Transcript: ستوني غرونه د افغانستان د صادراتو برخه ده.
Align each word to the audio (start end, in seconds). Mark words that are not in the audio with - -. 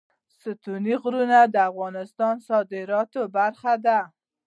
ستوني 0.41 0.93
غرونه 1.01 1.39
د 1.53 1.55
افغانستان 1.69 2.33
د 2.39 2.43
صادراتو 2.47 3.21
برخه 3.37 3.73
ده. 3.85 3.99